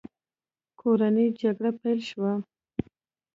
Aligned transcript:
کورنۍ 0.79 1.27
جګړه 1.41 1.71
پیل 1.81 1.99
شوه. 2.09 2.31